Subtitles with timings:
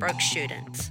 [0.00, 0.90] broke students.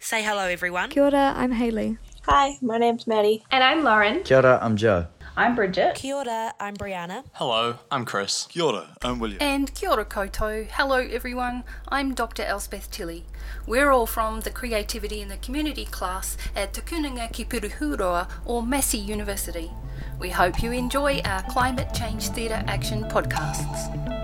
[0.00, 0.88] Say hello, everyone.
[0.88, 1.98] Kia ora, I'm Hayley.
[2.22, 3.44] Hi, my name's Maddie.
[3.50, 4.22] And I'm Lauren.
[4.22, 5.06] Kia ora, I'm Joe.
[5.36, 5.94] I'm Bridget.
[5.94, 7.24] Kia ora, I'm Brianna.
[7.34, 8.46] Hello, I'm Chris.
[8.48, 9.38] Kia ora, I'm William.
[9.42, 10.66] And kia ora koutou.
[10.70, 12.42] Hello everyone, I'm Dr.
[12.42, 13.26] Elspeth Tilley.
[13.66, 18.62] We're all from the Creativity in the Community class at Te Kunenga ki Pūrehuroa or
[18.62, 19.70] Massey University.
[20.18, 24.17] We hope you enjoy our Climate Change Theatre Action podcasts.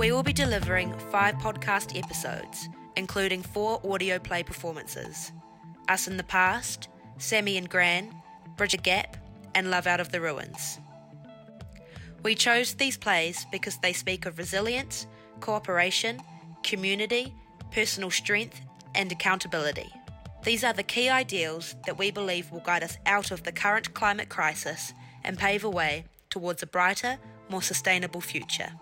[0.00, 5.30] We will be delivering five podcast episodes, including four audio play performances
[5.90, 8.10] Us in the Past, Sammy and Gran,
[8.56, 9.18] Bridge a Gap,
[9.54, 10.80] and Love Out of the Ruins.
[12.22, 15.06] We chose these plays because they speak of resilience,
[15.40, 16.22] cooperation,
[16.62, 17.34] community,
[17.70, 18.58] personal strength,
[18.94, 19.92] and accountability.
[20.44, 23.92] These are the key ideals that we believe will guide us out of the current
[23.92, 27.18] climate crisis and pave a way towards a brighter,
[27.50, 28.72] more sustainable future.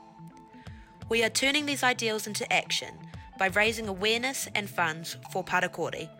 [1.08, 2.94] We are turning these ideals into action
[3.38, 6.10] by raising awareness and funds for Parakore,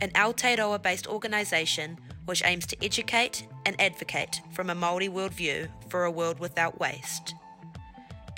[0.00, 6.04] an Aotearoa based organisation which aims to educate and advocate from a Māori worldview for
[6.04, 7.34] a world without waste.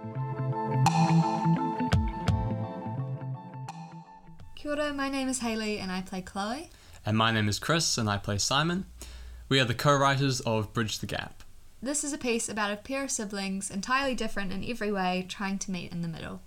[4.55, 6.69] Kia ora, my name is Hayley and I play Chloe.
[7.05, 8.85] And my name is Chris, and I play Simon.
[9.47, 11.43] We are the co writers of Bridge the Gap.
[11.83, 15.59] This is a piece about a pair of siblings entirely different in every way trying
[15.59, 16.41] to meet in the middle.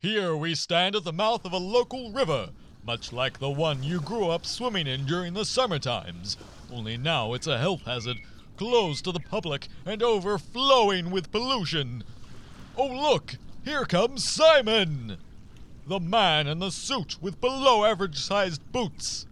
[0.00, 2.50] Here we stand at the mouth of a local river,
[2.84, 6.36] much like the one you grew up swimming in during the summer times.
[6.72, 8.16] Only now it's a health hazard,
[8.60, 12.04] closed to the public and overflowing with pollution.
[12.76, 13.36] Oh, look!
[13.64, 15.16] Here comes Simon!
[15.86, 19.26] The man in the suit with below average sized boots.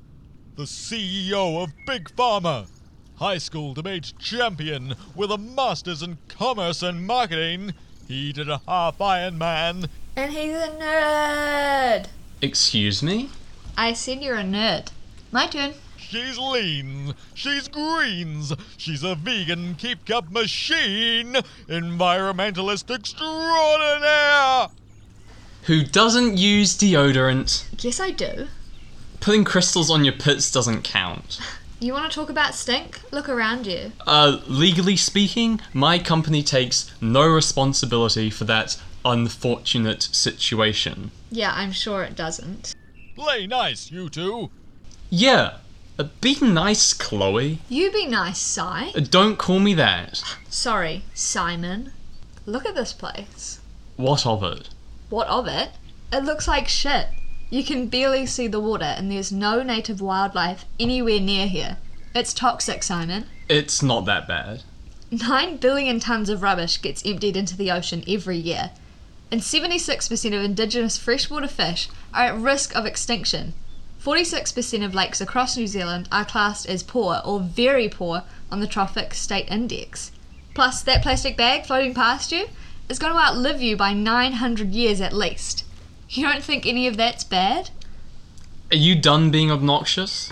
[0.57, 2.69] The CEO of Big Pharma.
[3.17, 7.75] High school debate champion with a master's in commerce and marketing.
[8.07, 9.91] He did a half Iron Man.
[10.17, 12.07] And he's a nerd!
[12.41, 13.29] Excuse me?
[13.77, 14.89] I said you're a nerd.
[15.31, 15.75] My turn.
[16.09, 17.15] She's lean.
[17.35, 18.55] She's greens.
[18.79, 21.35] She's a vegan keep cup machine.
[21.69, 24.69] Environmentalist extraordinaire.
[25.65, 27.67] Who doesn't use deodorant?
[27.85, 28.49] Yes, I do.
[29.21, 31.41] Putting crystals on your pits doesn't count.
[31.81, 33.01] You want to talk about stink?
[33.13, 33.93] Look around you.
[34.05, 41.13] Uh, legally speaking, my company takes no responsibility for that unfortunate situation.
[41.31, 42.75] Yeah, I'm sure it doesn't.
[43.15, 44.51] Play nice, you two.
[45.09, 45.59] Yeah,
[46.21, 47.59] be nice, Chloe.
[47.69, 48.61] You be nice, Si.
[48.61, 50.23] Uh, don't call me that.
[50.49, 51.93] Sorry, Simon.
[52.47, 53.61] Look at this place.
[53.97, 54.71] What of it?
[55.11, 55.71] What of it?
[56.13, 57.09] It looks like shit.
[57.51, 61.79] You can barely see the water, and there's no native wildlife anywhere near here.
[62.15, 63.27] It's toxic, Simon.
[63.49, 64.63] It's not that bad.
[65.11, 68.71] 9 billion tonnes of rubbish gets emptied into the ocean every year,
[69.31, 73.55] and 76% of indigenous freshwater fish are at risk of extinction.
[74.03, 78.67] 46% of lakes across New Zealand are classed as poor or very poor on the
[78.67, 80.13] Trophic State Index.
[80.55, 82.47] Plus, that plastic bag floating past you
[82.89, 85.65] is going to outlive you by 900 years at least.
[86.09, 87.71] You don't think any of that's bad?
[88.71, 90.31] Are you done being obnoxious?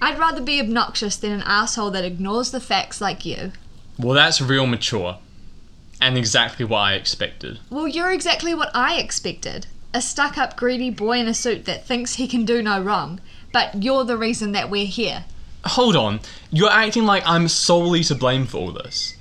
[0.00, 3.52] I'd rather be obnoxious than an asshole that ignores the facts like you.
[3.98, 5.18] Well, that's real mature.
[6.00, 7.58] And exactly what I expected.
[7.68, 9.66] Well, you're exactly what I expected.
[9.94, 13.20] A stuck up, greedy boy in a suit that thinks he can do no wrong.
[13.52, 15.24] But you're the reason that we're here.
[15.64, 19.16] Hold on, you're acting like I'm solely to blame for all this.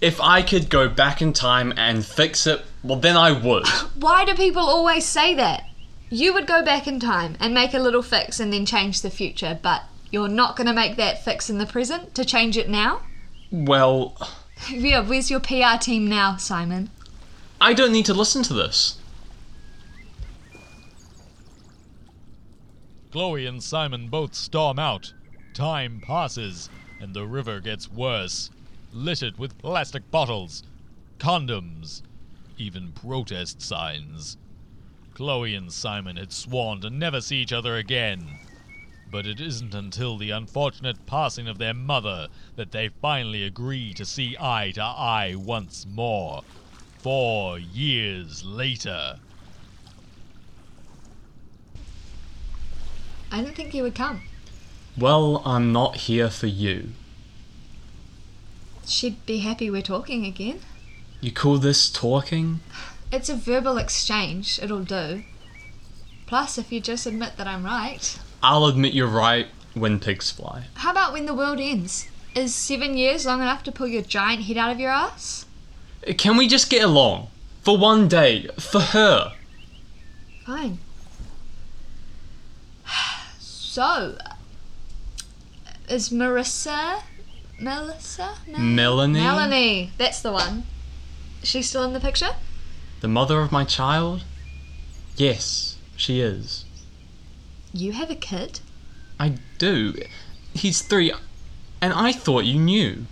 [0.00, 3.66] If I could go back in time and fix it, well, then I would.
[3.94, 5.64] Why do people always say that?
[6.10, 9.10] You would go back in time and make a little fix and then change the
[9.10, 12.68] future, but you're not going to make that fix in the present to change it
[12.68, 13.00] now?
[13.50, 14.16] Well,
[14.70, 16.90] Yeah, where's your PR team now, Simon?
[17.60, 18.98] I don't need to listen to this.
[23.14, 25.12] Chloe and Simon both storm out.
[25.54, 26.68] Time passes,
[27.00, 28.50] and the river gets worse,
[28.92, 30.64] littered with plastic bottles,
[31.20, 32.02] condoms,
[32.58, 34.36] even protest signs.
[35.14, 38.20] Chloe and Simon had sworn to never see each other again.
[39.12, 42.26] But it isn't until the unfortunate passing of their mother
[42.56, 46.42] that they finally agree to see eye to eye once more.
[46.98, 49.20] Four years later.
[53.34, 54.22] I didn't think you would come.
[54.96, 56.90] Well, I'm not here for you.
[58.86, 60.60] She'd be happy we're talking again.
[61.20, 62.60] You call this talking?
[63.10, 65.24] It's a verbal exchange, it'll do.
[66.26, 68.16] Plus, if you just admit that I'm right.
[68.40, 70.66] I'll admit you're right when pigs fly.
[70.74, 72.06] How about when the world ends?
[72.36, 75.44] Is seven years long enough to pull your giant head out of your ass?
[76.18, 77.26] Can we just get along?
[77.62, 78.46] For one day.
[78.60, 79.32] For her.
[80.46, 80.78] Fine.
[83.74, 84.16] So,
[85.88, 87.02] is Marissa.
[87.58, 88.36] Melissa?
[88.46, 89.20] Mel- Melanie?
[89.20, 90.62] Melanie, that's the one.
[91.42, 92.36] Is she still in the picture?
[93.00, 94.22] The mother of my child?
[95.16, 96.66] Yes, she is.
[97.72, 98.60] You have a kid?
[99.18, 99.94] I do.
[100.52, 101.12] He's three,
[101.80, 103.06] and I thought you knew.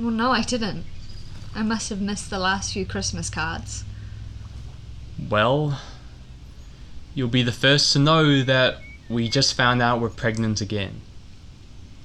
[0.00, 0.86] Well, no, I didn't.
[1.54, 3.84] I must have missed the last few Christmas cards.
[5.28, 5.78] Well,
[7.14, 8.78] you'll be the first to know that
[9.12, 11.00] we just found out we're pregnant again.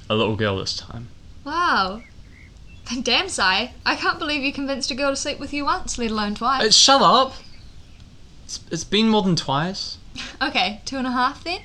[0.09, 1.07] A little girl this time.
[1.43, 2.01] Wow.
[3.03, 3.41] Damn, Si.
[3.41, 6.35] I can't believe you convinced a girl to sleep with you once, let alone Uh,
[6.35, 6.75] twice.
[6.75, 7.33] shut up!
[8.45, 9.97] It's, it's been more than twice.
[10.41, 11.59] Okay, two and a half then?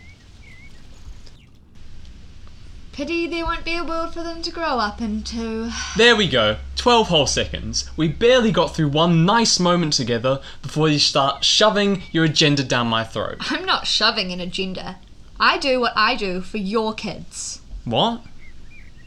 [2.92, 5.72] Pity there won't be a world for them to grow up into.
[5.96, 6.58] There we go.
[6.76, 7.88] 12 whole seconds.
[7.96, 12.88] We barely got through one nice moment together before you start shoving your agenda down
[12.88, 13.38] my throat.
[13.50, 14.98] I'm not shoving an agenda.
[15.42, 17.60] I do what I do for your kids.
[17.84, 18.20] What?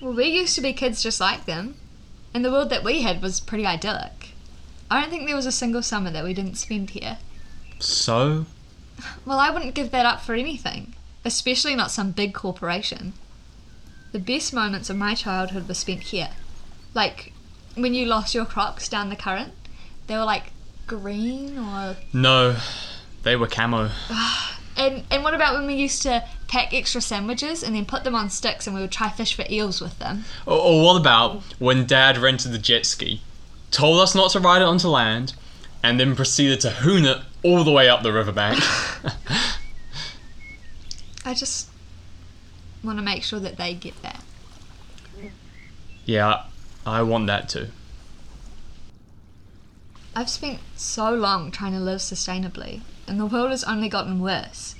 [0.02, 1.76] Well, we used to be kids just like them,
[2.34, 4.32] and the world that we had was pretty idyllic.
[4.92, 7.20] I don't think there was a single summer that we didn't spend here.
[7.80, 8.48] So?
[9.26, 10.94] Well, I wouldn't give that up for anything,
[11.24, 13.14] especially not some big corporation.
[14.12, 16.32] The best moments of my childhood were spent here.
[16.94, 17.32] Like
[17.76, 19.54] when you lost your crocs down the current,
[20.08, 20.52] they were like
[20.86, 21.96] green or.
[22.12, 22.58] No.
[23.24, 23.90] They were camo.
[24.10, 28.04] Ah, And, and what about when we used to pack extra sandwiches and then put
[28.04, 30.26] them on sticks and we would try fish for eels with them?
[30.46, 33.22] Or, or what about when Dad rented the jet ski,
[33.72, 35.34] told us not to ride it onto land,
[35.82, 38.60] and then proceeded to hoon it all the way up the riverbank?
[41.26, 41.70] I just
[42.84, 44.22] want to make sure that they get that.
[46.06, 46.44] yeah,
[46.86, 47.70] I want that too.
[50.16, 54.76] I've spent so long trying to live sustainably, and the world has only gotten worse.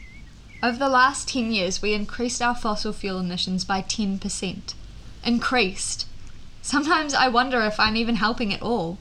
[0.64, 4.74] Over the last 10 years, we increased our fossil fuel emissions by 10%.
[5.24, 6.08] Increased.
[6.62, 8.98] Sometimes I wonder if I'm even helping at all.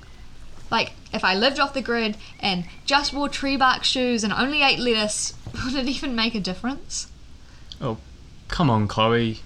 [0.70, 4.62] Like, if I lived off the grid and just wore tree bark shoes and only
[4.62, 5.34] ate lettuce,
[5.64, 7.06] would it even make a difference?
[7.80, 7.98] Oh,
[8.48, 9.40] come on, Chloe.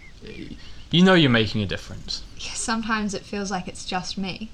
[0.90, 2.22] You know you're making a difference.
[2.38, 4.50] Sometimes it feels like it's just me.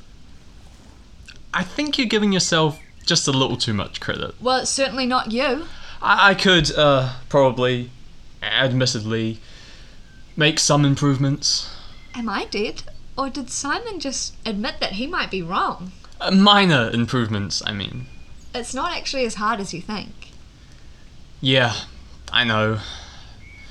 [1.52, 4.34] I think you're giving yourself just a little too much credit.
[4.40, 5.66] Well, it's certainly not you.
[6.00, 7.90] I, I could uh, probably,
[8.42, 9.38] admittedly,
[10.36, 11.70] make some improvements.
[12.14, 12.82] Am I dead?
[13.16, 15.92] Or did Simon just admit that he might be wrong?
[16.20, 18.06] Uh, minor improvements, I mean.
[18.54, 20.30] It's not actually as hard as you think.
[21.40, 21.74] Yeah,
[22.32, 22.80] I know.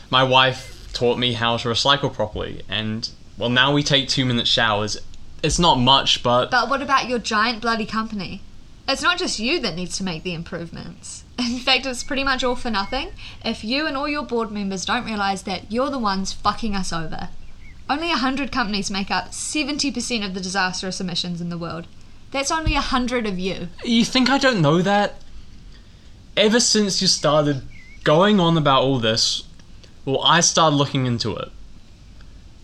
[0.10, 4.48] My wife taught me how to recycle properly, and well, now we take two minute
[4.48, 4.98] showers.
[5.42, 8.42] It's not much, but But what about your giant bloody company?
[8.88, 11.24] It's not just you that needs to make the improvements.
[11.40, 13.12] In fact, it's pretty much all for nothing
[13.44, 16.92] if you and all your board members don't realise that you're the ones fucking us
[16.92, 17.30] over.
[17.90, 21.88] Only 100 companies make up 70% of the disastrous emissions in the world.
[22.32, 23.70] That's only 100 of you.
[23.84, 25.16] you think I don't know that?
[26.36, 27.62] Ever since you started
[28.04, 29.44] going on about all this,
[30.04, 31.50] well, I started looking into it.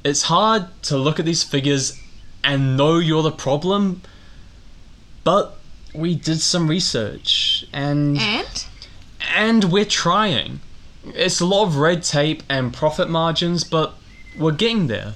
[0.03, 1.99] It's hard to look at these figures
[2.43, 4.01] and know you're the problem,
[5.23, 5.58] but
[5.93, 8.17] we did some research and.
[8.19, 8.65] And?
[9.35, 10.61] and we're trying.
[11.05, 13.95] It's a lot of red tape and profit margins, but
[14.37, 15.15] we're getting there.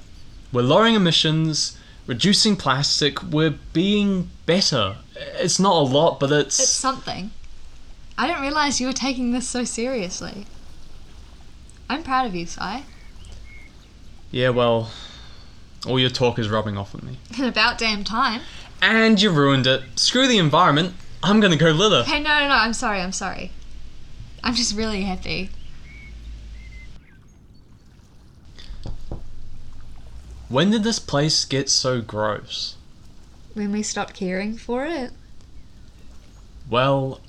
[0.52, 4.96] We're lowering emissions, reducing plastic, we're being better.
[5.16, 6.58] It's not a lot, but it's.
[6.60, 7.30] It's something.
[8.16, 10.46] I didn't realise you were taking this so seriously.
[11.90, 12.84] I'm proud of you, Si.
[14.30, 14.90] Yeah, well,
[15.86, 17.18] all your talk is rubbing off on me.
[17.46, 18.40] About damn time.
[18.82, 19.82] And you ruined it.
[19.96, 20.94] Screw the environment.
[21.22, 22.02] I'm gonna go litter.
[22.04, 23.50] Hey, no, no, no, I'm sorry, I'm sorry.
[24.42, 25.50] I'm just really happy.
[30.48, 32.76] When did this place get so gross?
[33.54, 35.10] When we stopped caring for it.
[36.68, 37.20] Well,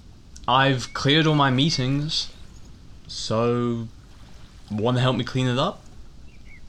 [0.48, 2.32] I've cleared all my meetings,
[3.08, 3.88] so.
[4.70, 5.82] Wanna help me clean it up?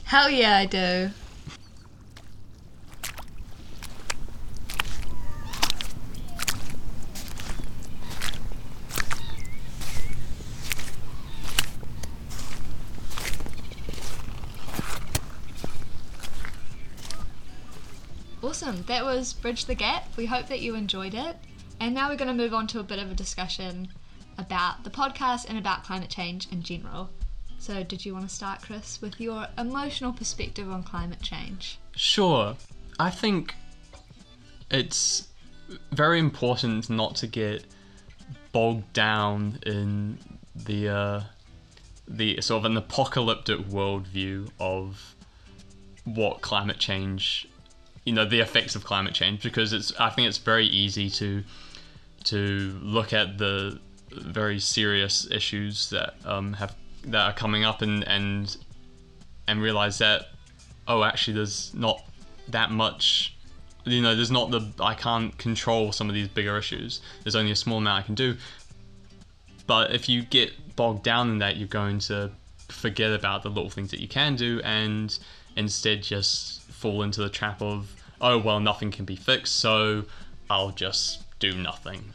[0.04, 1.10] Hell yeah, I do.
[18.96, 20.16] That was Bridge the Gap.
[20.16, 21.36] We hope that you enjoyed it.
[21.80, 23.88] And now we're going to move on to a bit of a discussion
[24.38, 27.10] about the podcast and about climate change in general.
[27.58, 31.78] So, did you want to start, Chris, with your emotional perspective on climate change?
[31.94, 32.56] Sure.
[32.98, 33.54] I think
[34.70, 35.28] it's
[35.92, 37.66] very important not to get
[38.50, 40.18] bogged down in
[40.54, 41.20] the uh,
[42.08, 45.14] the sort of an apocalyptic worldview of
[46.04, 47.46] what climate change,
[48.06, 51.44] you know, the effects of climate change, because it's I think it's very easy to
[52.24, 53.78] to look at the
[54.12, 58.56] very serious issues that um, have that are coming up and and
[59.48, 60.28] and realize that
[60.88, 62.02] oh actually there's not
[62.48, 63.36] that much
[63.84, 67.00] you know there's not the I can't control some of these bigger issues.
[67.24, 68.36] There's only a small amount I can do.
[69.66, 72.30] But if you get bogged down in that you're going to
[72.68, 75.18] forget about the little things that you can do and
[75.56, 80.04] instead just fall into the trap of oh well nothing can be fixed so
[80.48, 82.12] I'll just do nothing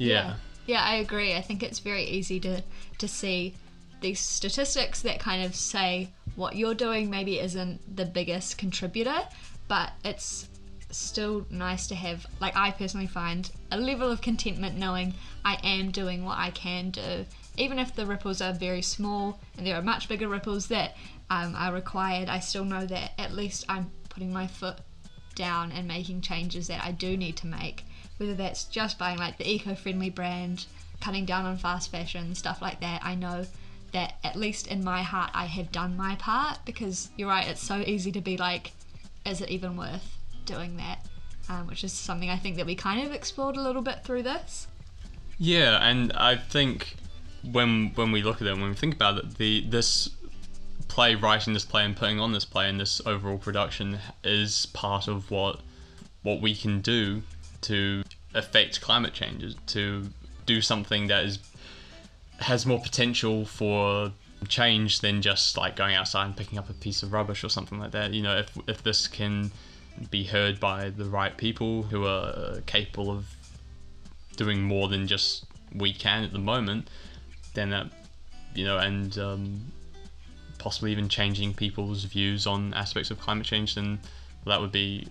[0.00, 0.34] yeah.
[0.66, 1.34] Yeah, I agree.
[1.34, 2.62] I think it's very easy to
[2.98, 3.54] to see
[4.00, 9.20] these statistics that kind of say what you're doing maybe isn't the biggest contributor,
[9.68, 10.48] but it's
[10.90, 15.14] still nice to have like I personally find a level of contentment knowing
[15.44, 17.26] I am doing what I can do.
[17.56, 20.96] Even if the ripples are very small and there are much bigger ripples that
[21.28, 24.78] um, are required, I still know that at least I'm putting my foot
[25.46, 27.84] down and making changes that I do need to make
[28.20, 30.66] whether that's just buying like the eco-friendly brand,
[31.00, 33.00] cutting down on fast fashion, stuff like that.
[33.02, 33.46] I know
[33.92, 37.62] that at least in my heart I have done my part because you're right, it's
[37.62, 38.72] so easy to be like,
[39.24, 41.06] is it even worth doing that?
[41.48, 44.22] Um, which is something I think that we kind of explored a little bit through
[44.22, 44.68] this.
[45.38, 46.96] Yeah, and I think
[47.50, 50.10] when when we look at it, when we think about it, the this
[50.90, 55.08] play, writing this play, and putting on this play, and this overall production is part
[55.08, 55.60] of what
[56.22, 57.22] what we can do
[57.62, 58.02] to
[58.34, 60.10] affect climate change, to
[60.44, 61.38] do something that is
[62.40, 64.12] has more potential for
[64.48, 67.78] change than just like going outside and picking up a piece of rubbish or something
[67.78, 68.12] like that.
[68.12, 69.50] You know, if if this can
[70.10, 73.26] be heard by the right people who are capable of
[74.36, 75.44] doing more than just
[75.74, 76.88] we can at the moment,
[77.54, 77.86] then that
[78.54, 79.72] you know, and um,
[80.60, 83.98] possibly even changing people's views on aspects of climate change, then
[84.46, 85.08] that would be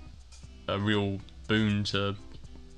[0.68, 2.16] a real boon to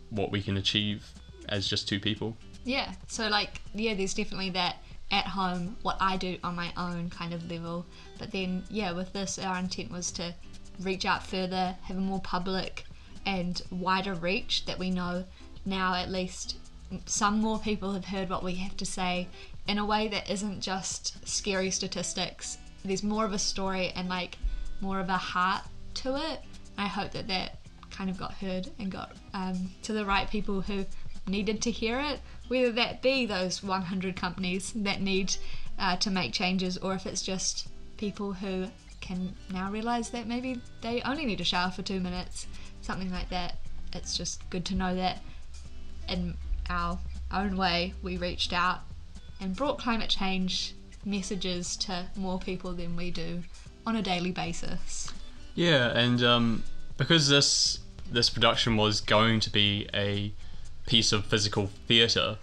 [0.09, 1.05] what we can achieve
[1.49, 2.35] as just two people.
[2.63, 2.93] Yeah.
[3.07, 4.77] So like yeah, there's definitely that
[5.11, 7.85] at home what I do on my own kind of level.
[8.17, 10.33] But then yeah, with this our intent was to
[10.79, 12.85] reach out further, have a more public
[13.25, 15.23] and wider reach that we know
[15.65, 16.57] now at least
[17.05, 19.27] some more people have heard what we have to say
[19.67, 22.57] in a way that isn't just scary statistics.
[22.83, 24.37] There's more of a story and like
[24.79, 25.63] more of a heart
[25.95, 26.39] to it.
[26.77, 27.59] I hope that that
[27.91, 30.85] kind of got heard and got um, to the right people who
[31.27, 35.35] needed to hear it, whether that be those 100 companies that need
[35.77, 38.67] uh, to make changes or if it's just people who
[39.01, 42.47] can now realize that maybe they only need a shower for two minutes,
[42.81, 43.55] something like that.
[43.93, 45.19] It's just good to know that
[46.07, 46.35] in
[46.69, 46.97] our
[47.31, 48.79] own way we reached out
[49.39, 53.43] and brought climate change messages to more people than we do
[53.85, 55.11] on a daily basis.
[55.55, 56.63] Yeah, and um,
[56.97, 57.79] because this
[58.11, 60.33] this production was going to be a
[60.85, 62.37] piece of physical theatre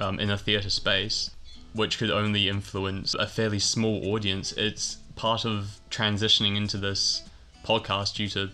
[0.00, 1.30] um, in a theatre space,
[1.74, 4.52] which could only influence a fairly small audience.
[4.52, 7.22] It's part of transitioning into this
[7.64, 8.50] podcast due to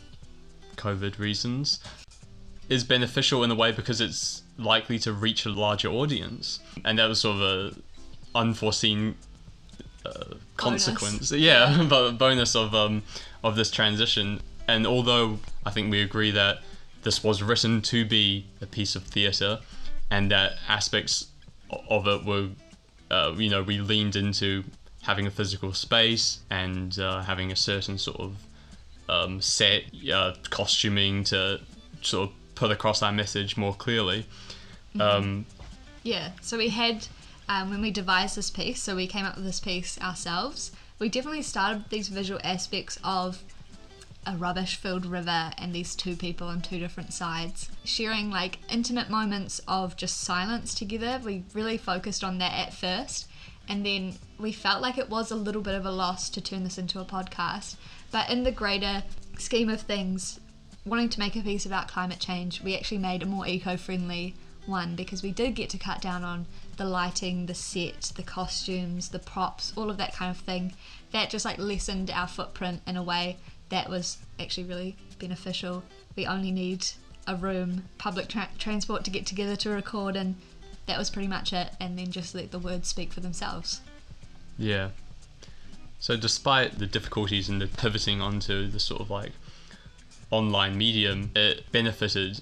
[0.76, 1.80] COVID reasons
[2.68, 7.08] is beneficial in a way because it's likely to reach a larger audience, and that
[7.08, 7.74] was sort of a
[8.34, 9.14] unforeseen
[10.04, 11.30] uh, consequence.
[11.30, 11.32] Bonus.
[11.32, 13.02] Yeah, but bonus of um
[13.42, 14.40] of this transition.
[14.66, 16.58] And although I think we agree that
[17.02, 19.60] this was written to be a piece of theatre,
[20.10, 21.26] and that aspects
[21.88, 22.48] of it were,
[23.10, 24.64] uh, you know, we leaned into
[25.02, 28.36] having a physical space and uh, having a certain sort of
[29.08, 31.60] um, set uh, costuming to
[32.02, 34.26] sort of put across our message more clearly.
[34.98, 35.46] Um,
[36.02, 37.06] Yeah, so we had,
[37.48, 41.08] um, when we devised this piece, so we came up with this piece ourselves, we
[41.08, 43.42] definitely started with these visual aspects of
[44.26, 49.08] a rubbish filled river and these two people on two different sides sharing like intimate
[49.08, 51.20] moments of just silence together.
[51.24, 53.28] We really focused on that at first,
[53.68, 56.64] and then we felt like it was a little bit of a loss to turn
[56.64, 57.76] this into a podcast.
[58.10, 59.02] But in the greater
[59.38, 60.40] scheme of things,
[60.84, 64.34] wanting to make a piece about climate change, we actually made a more eco friendly
[64.68, 66.46] one because we did get to cut down on
[66.76, 70.74] the lighting, the set, the costumes, the props, all of that kind of thing.
[71.12, 73.38] That just like lessened our footprint in a way
[73.70, 75.82] that was actually really beneficial.
[76.16, 76.86] We only need
[77.26, 80.36] a room, public tra- transport to get together to record, and
[80.86, 81.70] that was pretty much it.
[81.80, 83.80] And then just let the words speak for themselves.
[84.58, 84.90] Yeah.
[86.00, 89.32] So despite the difficulties in the pivoting onto the sort of like
[90.30, 92.40] online medium, it benefited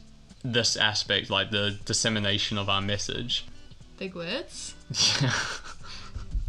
[0.52, 3.46] this aspect, like the dissemination of our message.
[3.98, 4.74] Big words.
[5.20, 5.32] Yeah.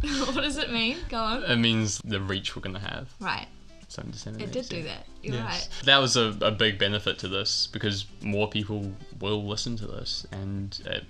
[0.00, 0.96] what does it mean?
[1.08, 1.42] Go on.
[1.42, 3.12] it means the reach we're gonna have.
[3.18, 3.46] Right.
[3.88, 4.50] So I'm dissemination.
[4.50, 5.06] It did do that.
[5.22, 5.68] You're right.
[5.84, 10.26] That was a, a big benefit to this because more people will listen to this
[10.30, 11.00] and uh,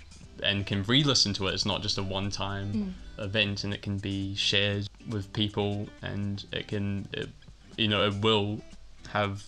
[0.43, 1.55] and can re-listen to it.
[1.55, 6.69] It's not just a one-time event, and it can be shared with people, and it
[6.69, 7.29] can, it,
[7.77, 8.61] you know, it will
[9.09, 9.43] have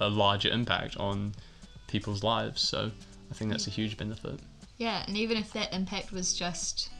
[0.00, 1.34] a larger impact on
[1.88, 2.62] people's lives.
[2.62, 2.90] So
[3.30, 4.38] I think that's a huge benefit.
[4.76, 6.90] Yeah, and even if that impact was just